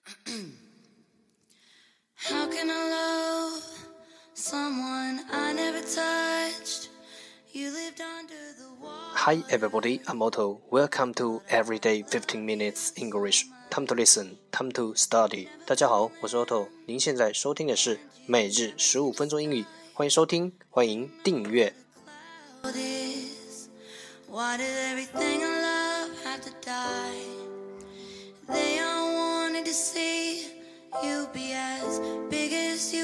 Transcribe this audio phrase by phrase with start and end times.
[2.15, 3.63] How can I love
[4.33, 6.89] someone I never touched?
[7.53, 9.13] You lived under the wall.
[9.13, 10.61] Hi everybody, I'm Otto.
[10.71, 13.45] Welcome to Everyday 15 Minutes English.
[13.69, 15.47] Time to listen, time to study.
[15.65, 16.67] 大家好，我是 Otto。
[16.85, 21.73] 您现在收听的是每日十五分钟英语，欢迎收听，欢迎订阅。
[22.63, 23.69] This.
[24.27, 27.28] Why did everything I love have to die?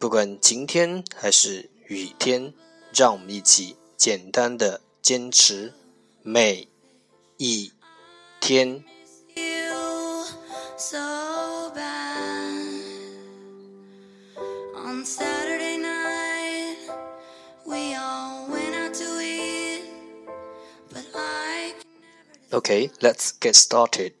[0.00, 2.54] 不管晴天还是雨天，
[2.94, 5.74] 让我们一起简单的坚持
[6.22, 6.68] 每
[7.36, 7.70] 一
[8.40, 8.82] 天。
[22.50, 24.14] Okay, let's get started.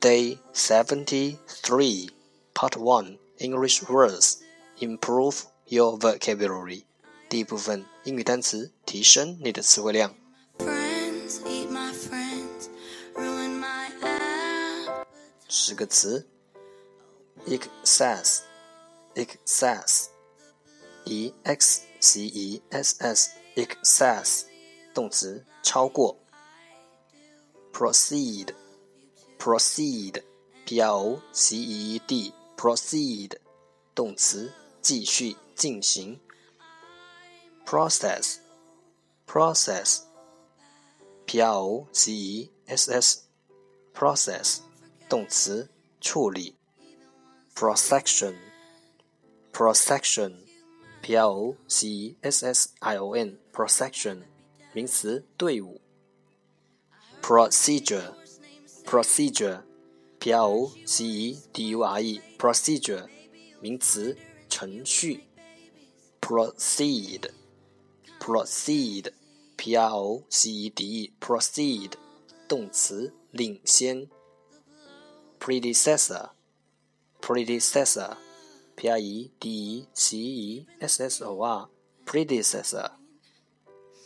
[0.00, 2.08] Day 73,
[2.54, 4.41] Part 1 English Words
[4.81, 6.83] Improve Your Vocabulary.
[7.29, 10.15] 第一部分英语单词，提升你的词汇量。
[10.59, 12.69] friends eat my friends,
[13.15, 15.05] ruin my app.
[15.49, 16.27] 十个词：
[17.47, 18.41] excess,
[19.15, 20.07] excess,
[21.05, 24.43] e x c e s s, excess，
[24.93, 26.17] 动词，超过。
[27.73, 28.53] proceed,
[29.37, 30.23] proceed,
[30.65, 33.33] p r o c e e d, proceed，
[33.93, 34.51] 动词，
[34.82, 36.18] 继续进行。
[37.64, 38.38] process,
[39.26, 40.00] process,
[41.24, 43.20] p r o c e s s,
[43.94, 44.58] process，
[45.08, 45.68] 动词，
[46.00, 46.56] 处理。
[47.54, 48.34] procession,
[49.52, 50.34] procession,
[51.00, 54.22] p r o c e s s i o n, procession，
[54.72, 55.80] 名词，队伍。
[57.22, 58.14] procedure,
[58.84, 59.62] procedure,
[60.18, 63.06] p r o c e d u r e, procedure，
[63.60, 64.16] 名词，
[64.52, 65.24] 程序。
[66.20, 67.30] proceed,
[68.20, 69.10] proceed,
[69.56, 71.92] p r o c e d e, proceed，
[72.46, 74.08] 动词，领先。
[75.40, 76.30] predecessor,
[77.20, 78.16] predecessor,
[78.76, 81.68] p r e d e c e s s o r,
[82.06, 82.92] predecessor，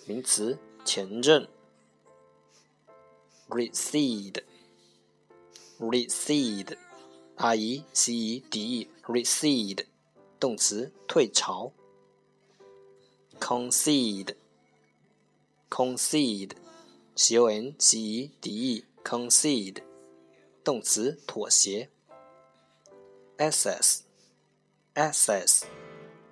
[0.06, 1.48] 名词，前任。
[3.48, 4.42] recede,
[5.78, 6.76] recede,
[7.36, 9.84] r e c e d e, recede，
[10.38, 11.72] 动词，退潮。
[13.38, 14.34] concede,
[15.68, 16.56] concede,
[17.14, 19.82] c o n c e d e, concede，
[20.64, 21.90] 动词，妥协。
[23.36, 24.00] access,
[24.94, 25.64] access,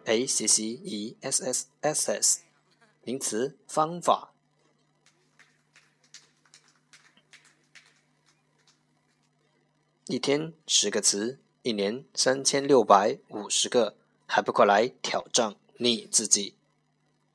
[0.07, 2.39] a c c e s s, access，
[3.03, 4.33] 名词，方法。
[10.07, 16.53] 一天十个词，一年三千六百五十个，还不快来挑战你自己？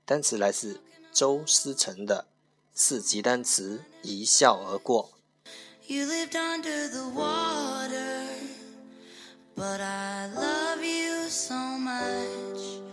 [0.06, 0.80] 单词来自
[1.12, 2.28] 周思成的
[2.72, 5.10] 四级单词，一笑而过。
[5.88, 8.28] You lived under the water,
[9.56, 12.84] but I love you so much.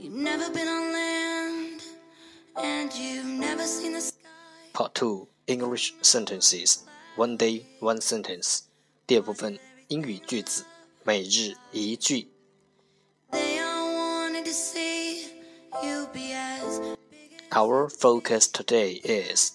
[0.00, 1.82] You've never been on land,
[2.56, 4.16] and you've never seen the sky.
[4.72, 6.78] Part Two English Sentences
[7.16, 8.62] One Day One Sentence
[9.06, 10.65] 第二部分英语句子，
[11.03, 12.29] 每日一句。
[13.31, 15.27] They all wanted to see
[15.83, 16.97] you be as
[17.51, 19.53] Our focus today is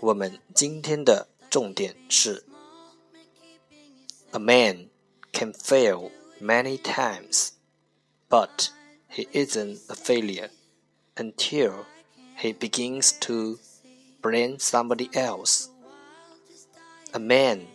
[0.00, 2.44] 我们今天的重点是
[4.32, 4.88] A man
[5.32, 7.50] can fail many times,
[8.28, 8.70] but
[9.10, 10.50] he isn't a failure
[11.16, 11.84] until
[12.38, 13.58] he begins to
[14.22, 15.68] blame somebody else.
[17.12, 17.66] A man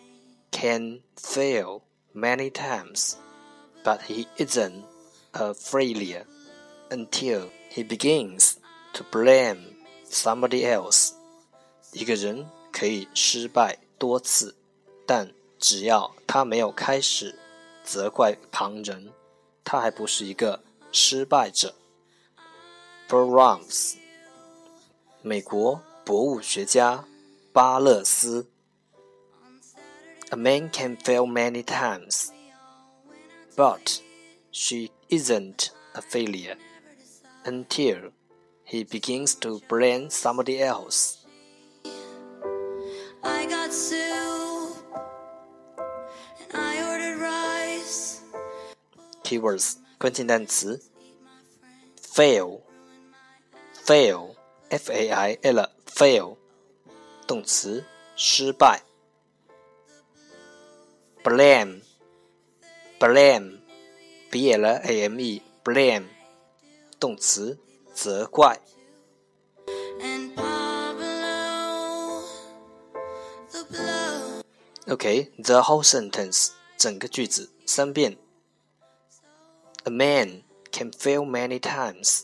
[0.62, 1.82] can fail
[2.14, 3.17] many times,
[3.82, 4.85] but he isn't
[5.35, 6.25] a failure
[6.88, 8.59] until he begins
[8.93, 9.59] to blame
[10.09, 11.14] somebody else。
[11.93, 14.55] 一个人可以失败多次，
[15.05, 17.37] 但只要他没有开始
[17.82, 19.12] 责怪旁人，
[19.65, 20.62] 他还不是一个
[20.93, 21.75] 失败者。
[23.08, 23.97] Burroughs，
[25.23, 27.05] 美国博物学家
[27.53, 28.51] 巴勒斯。
[30.31, 32.31] A man can fail many times,
[33.56, 34.01] but
[34.51, 36.56] she isn't a failure
[37.45, 38.12] until
[38.65, 41.25] he begins to blame somebody else.
[43.24, 44.77] I got soup
[46.42, 48.21] and I ordered rice.
[49.24, 50.81] Keywords 关键单词
[52.00, 52.62] fail
[53.86, 54.36] fail
[54.69, 56.38] f a i l fail
[57.25, 57.83] 动词
[58.15, 58.83] 失败
[61.24, 61.81] blame
[63.00, 63.59] blame
[64.31, 66.06] b l a m e blame
[67.00, 67.57] 动词
[67.94, 68.59] 责怪
[70.01, 72.24] And Pablo,
[73.51, 74.44] the blow.
[74.88, 78.18] OK the whole sentence 整个句子三遍
[79.83, 82.24] A man can fail many times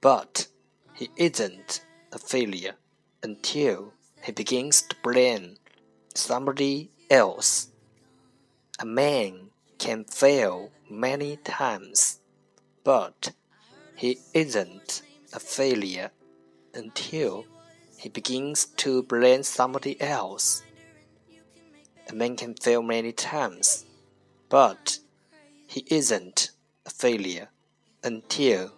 [0.00, 0.46] but
[0.94, 1.80] he isn't
[2.12, 2.74] a failure
[3.22, 3.92] until
[4.22, 5.56] he begins to blame
[6.14, 7.68] somebody else.
[8.78, 12.20] A man can fail many times,
[12.84, 13.32] but
[13.94, 15.02] he isn't
[15.32, 16.10] a failure
[16.74, 17.44] until
[17.98, 20.62] he begins to blame somebody else.
[22.08, 23.84] A man can fail many times,
[24.48, 24.98] but
[25.66, 26.50] he isn't
[26.86, 27.48] a failure
[28.02, 28.72] until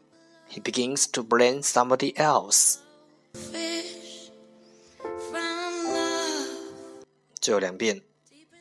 [0.49, 2.83] he begins to blame somebody else.
[3.35, 4.31] Fish
[5.31, 7.05] from love.
[7.41, 8.06] 最后两遍。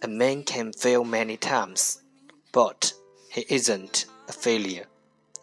[0.05, 1.99] A man can fail many times,
[2.51, 2.93] but
[3.29, 4.87] he isn't a failure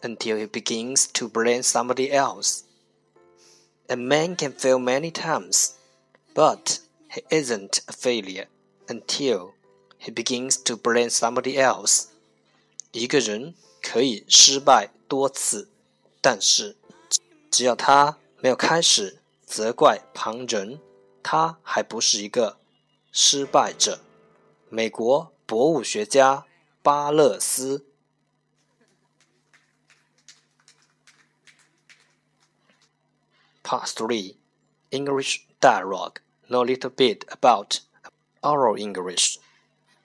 [0.02, 2.64] until he begins to blame somebody else.
[3.88, 5.74] A man can fail many times,
[6.34, 8.46] but he isn't a failure
[8.88, 9.54] until
[9.96, 12.08] he begins to blame somebody else.
[12.92, 15.68] 一个人可以失败多次，
[16.20, 16.76] 但是
[17.50, 20.80] 只要他没有开始责怪旁人，
[21.22, 22.58] 他还不是一个
[23.12, 24.00] 失败者。
[24.75, 26.47] 美国博物学家
[26.81, 27.85] 巴勒斯。
[33.63, 34.37] Part three,
[34.89, 36.15] English dialogue.
[36.49, 37.81] Know a little bit about
[38.41, 39.37] oral English.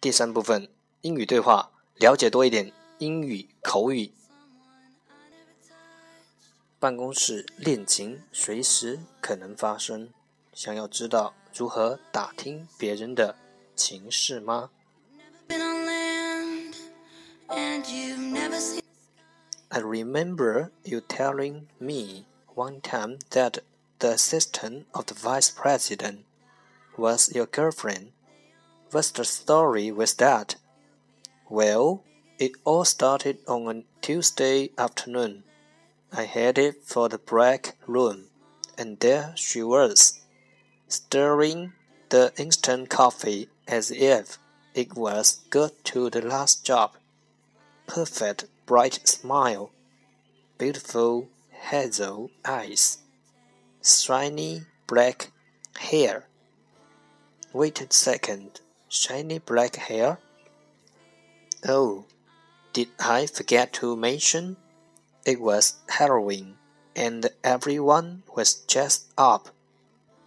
[0.02, 0.68] 第三部分
[1.00, 4.12] 英语对话，了解多一点英语口语。
[6.78, 10.10] 办公室恋情随时可能发生，
[10.52, 13.34] 想要知道如何打听别人的
[13.77, 14.69] 情事吗
[15.47, 16.75] Been on land
[17.49, 18.81] and you've never seen.
[19.71, 22.25] I remember you telling me
[22.55, 23.59] one time that
[23.99, 26.25] the assistant of the vice president
[26.97, 28.11] was your girlfriend.
[28.91, 30.55] What's the story with that?
[31.49, 32.03] Well,
[32.37, 35.43] it all started on a Tuesday afternoon.
[36.11, 38.25] I headed for the break room,
[38.77, 40.21] and there she was,
[40.87, 41.73] stirring
[42.09, 44.38] the instant coffee as if
[44.74, 46.96] it was good to the last job.
[47.86, 49.70] Perfect bright smile,
[50.56, 52.98] beautiful hazel eyes,
[53.82, 55.30] shiny black
[55.78, 56.24] hair.
[57.52, 60.18] Wait a second, shiny black hair?
[61.66, 62.04] Oh,
[62.72, 64.56] did I forget to mention?
[65.24, 66.56] It was Halloween,
[66.94, 69.48] and everyone was dressed up.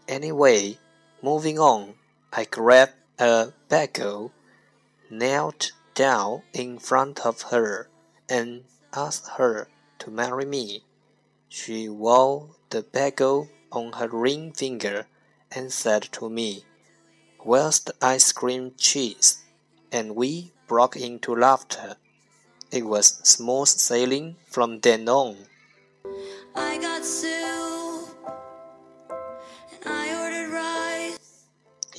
[0.07, 0.77] Anyway,
[1.21, 1.93] moving on,
[2.33, 4.31] I grabbed a bagel,
[5.11, 7.87] knelt down in front of her,
[8.27, 8.63] and
[8.93, 9.67] asked her
[9.99, 10.83] to marry me.
[11.47, 15.05] She wore the bagel on her ring finger
[15.51, 16.65] and said to me,
[17.39, 19.43] Where's the ice cream cheese?
[19.91, 21.97] And we broke into laughter.
[22.71, 25.37] It was smooth sailing from then on.
[26.55, 27.05] I got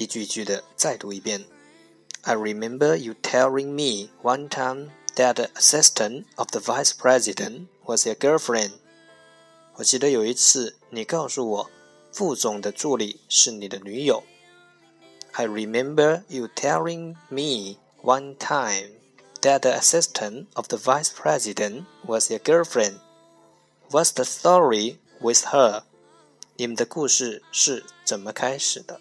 [0.01, 1.45] 一句一句的再读一遍。
[2.23, 8.15] I remember you telling me one time that the assistant of the vice president was your
[8.15, 8.71] girlfriend.
[9.75, 11.69] 我记得有一次你告诉我，
[12.11, 14.23] 副总的助理是你的女友。
[15.33, 18.91] I remember you telling me one time
[19.41, 22.95] that the assistant of the vice president was your girlfriend.
[23.89, 25.83] What's the story with her?
[26.55, 28.99] 你们的故事是怎么开始的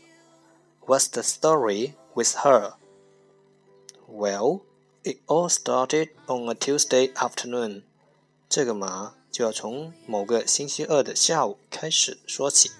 [0.87, 2.75] ？What's the story with her?
[4.09, 4.62] Well,
[5.03, 7.83] it all started on a Tuesday afternoon.
[8.49, 12.71] 这个嘛，就要从某个星期二的下午开始说起。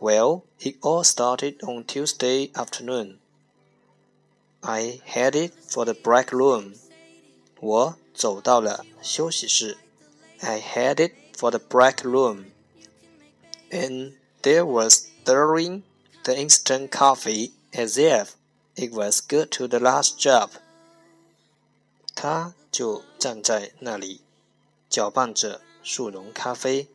[0.00, 3.18] Well, it all started on Tuesday afternoon.
[4.60, 6.76] I headed for the break room.
[7.60, 9.76] 我走到了休息室。
[10.40, 12.46] I headed for the break room.
[13.70, 15.82] And there was stirring
[16.28, 18.34] the instant coffee as if
[18.76, 20.50] it was good to the last job.
[22.14, 24.20] 他就站在那里，
[24.88, 26.88] 搅拌着速溶咖啡，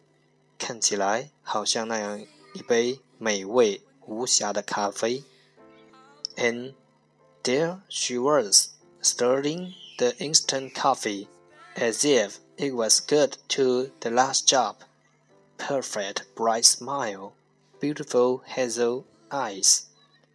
[0.58, 5.24] 看起来好像那样一杯美味无瑕的咖啡。
[6.36, 6.74] And
[7.44, 8.70] there she was,
[9.02, 11.28] stirring the instant coffee
[11.76, 14.78] as if it was good to the last job.
[15.58, 17.34] Perfect bright smile,
[17.82, 19.84] beautiful hazel eyes,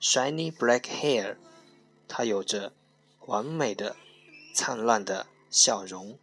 [0.00, 1.36] shiny black hair.
[2.08, 2.72] 她有着
[3.26, 3.96] 完美的、
[4.54, 6.18] 灿烂的笑容，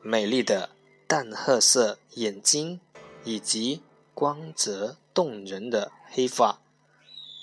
[0.00, 0.70] 美丽的
[1.06, 2.80] 淡褐色眼睛，
[3.24, 3.82] 以及
[4.14, 6.60] 光泽动人的黑发。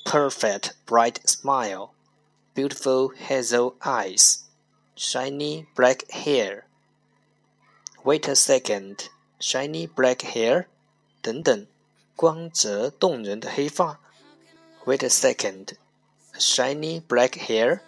[0.05, 1.91] Perfect bright smile,
[2.55, 4.39] beautiful hazel eyes.
[4.95, 6.63] Shiny black hair.
[8.03, 9.09] Wait a second.
[9.39, 10.65] Shiny black hair.
[11.21, 11.67] 等等，
[12.15, 13.99] 光泽动人的黑发。
[14.85, 15.73] Wait a second.
[16.37, 17.81] Shiny black hair.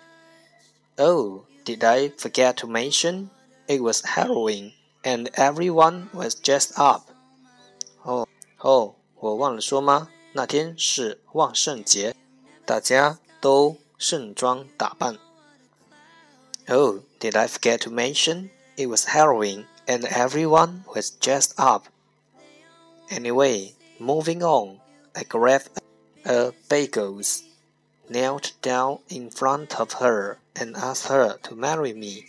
[0.98, 3.30] Oh, did I forget to mention?
[3.68, 7.12] It was Halloween, and everyone was dressed up.
[8.04, 8.28] 哦
[8.60, 10.10] 哦，我忘了说吗？
[10.34, 12.16] 那天是万圣节，
[12.66, 15.18] 大家都盛装打扮。
[16.68, 18.50] Oh, did I forget to mention?
[18.76, 21.88] It was Halloween and everyone was dressed up.
[23.10, 24.80] Anyway, moving on,
[25.16, 25.82] I grabbed
[26.26, 27.44] a bagels,
[28.10, 32.26] knelt down in front of her and asked her to marry me.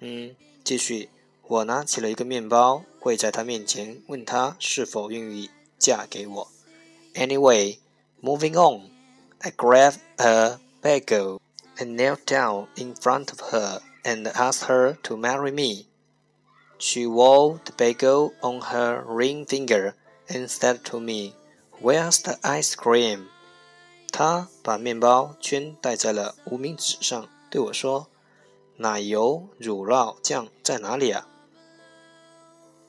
[0.00, 0.34] 嗯，
[0.64, 1.08] 继续，
[1.46, 6.48] 我拿起了一个面包，跪在她面前，问她是否愿意嫁给我。
[7.14, 7.78] Anyway,
[8.22, 8.90] moving on,
[9.40, 11.40] I grabbed a bagel
[11.76, 15.86] and knelt down in front of her and asked her to marry me.
[16.78, 19.94] She wore the bagel on her ring finger
[20.28, 21.34] and said to me,
[21.80, 23.26] Where's the ice cream?
[24.12, 28.08] 她把面包圈戴在了无名指上，对我说：“
[28.76, 31.26] 奶油乳酪酱在哪里啊？”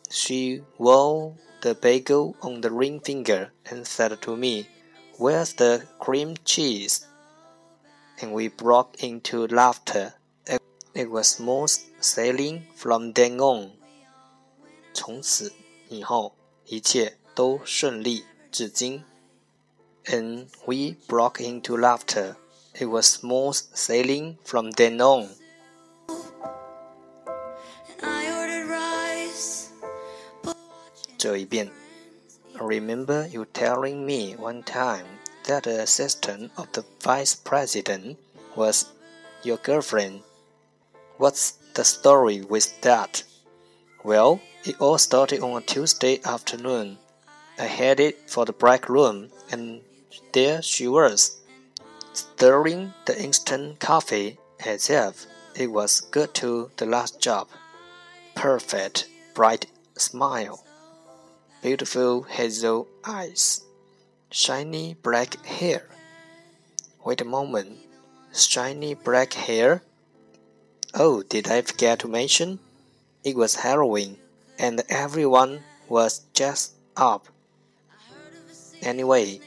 [0.09, 4.65] She wore the bagel on the ring finger and said to me,
[5.17, 7.01] Where's the cream cheese?
[8.21, 10.13] and we broke into laughter.
[10.93, 13.71] It was smooth sailing from then on.
[14.93, 15.51] 从此
[15.89, 19.03] 以后，一切 都顺利至今。
[20.05, 22.35] And we broke into laughter.
[22.73, 25.29] It was smooth sailing from then on.
[32.61, 35.05] I remember you telling me one time
[35.45, 38.17] that the assistant of the vice president
[38.55, 38.85] was
[39.43, 40.21] your girlfriend.
[41.17, 43.23] What's the story with that?
[44.03, 46.97] Well, it all started on a Tuesday afternoon.
[47.58, 49.80] I headed for the break room, and
[50.32, 51.40] there she was,
[52.12, 57.48] stirring the instant coffee if it was good to the last job.
[58.34, 60.64] Perfect, bright smile,
[61.62, 63.66] beautiful hazel eyes
[64.30, 65.88] shiny black hair.
[67.04, 67.78] Wait a moment.
[68.34, 69.82] Shiny black hair?
[70.92, 72.58] Oh, did I forget to mention?
[73.24, 74.18] It was Halloween,
[74.58, 77.28] and everyone was dressed up.
[78.86, 79.40] Anyway,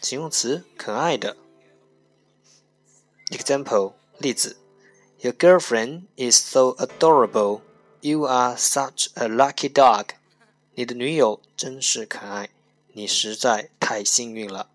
[0.00, 1.36] 形容词，可爱的。
[3.30, 4.56] Example，例子
[5.18, 7.62] ：Your girlfriend is so adorable.
[8.00, 10.10] You are such a lucky dog.
[10.76, 12.50] 你的女友真是可爱，
[12.92, 14.70] 你实在太幸运了。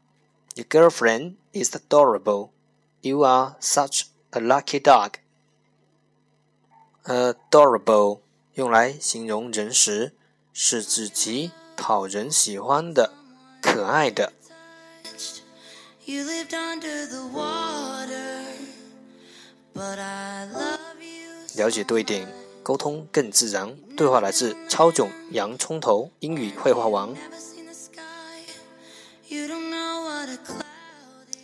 [0.56, 2.50] Your girlfriend is adorable.
[3.06, 5.16] You are such a lucky dog.
[7.04, 8.22] Adorable
[8.54, 10.14] 用来形容人时，
[10.54, 13.12] 是指极讨人喜欢的、
[13.62, 14.32] 可爱的。
[21.58, 22.34] 了解多一点，
[22.64, 23.76] 沟通更自然。
[23.98, 27.14] 对话来自超囧洋葱头英语绘画王。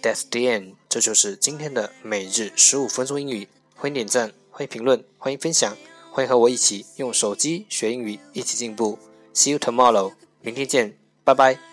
[0.01, 0.78] That's the end。
[0.89, 3.47] 这就是今天的每日十五分钟英语。
[3.75, 5.77] 欢迎点赞，欢迎评论，欢迎分享，
[6.11, 8.97] 欢迎和我一起用手机学英语，一起进步。
[9.35, 10.13] See you tomorrow。
[10.41, 11.68] 明天见，拜拜。